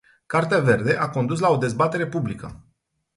[0.33, 2.65] Cartea verde a condus la o dezbatere publică.